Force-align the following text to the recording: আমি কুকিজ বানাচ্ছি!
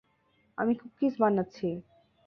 আমি 0.57 0.73
কুকিজ 0.75 1.13
বানাচ্ছি! 1.21 1.67